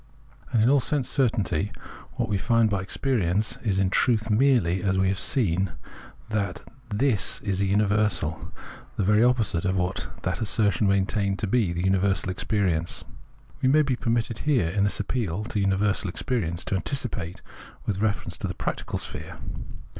[0.51, 1.77] And in all sense cer tainty
[2.15, 5.73] what we find by experience is in truth merely, as we have seen,
[6.29, 6.63] that"
[7.03, 8.51] This" is a universal,
[8.97, 13.05] the very opposite of what that assertion maintained to be universal experience.
[13.61, 17.97] We may be permitted here, in this appeal to universal experience, to anticipate * with
[17.97, 19.37] a reference to the practi cal sphere.